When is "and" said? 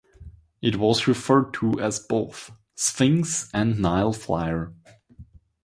3.53-3.79